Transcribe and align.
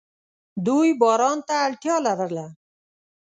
دوی 0.65 0.89
باران 1.01 1.37
ته 1.47 1.53
اړتیا 1.65 1.95
لرله. 2.05 2.45